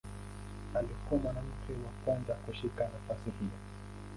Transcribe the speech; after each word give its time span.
Alikuwa 0.75 1.21
mwanamke 1.21 1.73
wa 1.73 2.03
kwanza 2.05 2.33
kushika 2.33 2.83
nafasi 2.93 3.29
hiyo. 3.39 3.57